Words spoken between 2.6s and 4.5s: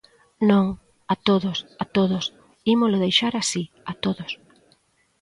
Ímolo deixar así, a todos.